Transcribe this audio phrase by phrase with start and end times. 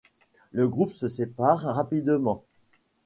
[0.51, 2.43] Le groupe se sépare rapidement.